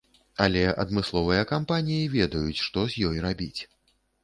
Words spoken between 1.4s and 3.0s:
кампаніі ведаюць, што